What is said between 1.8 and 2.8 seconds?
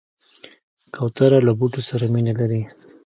سره مینه لري.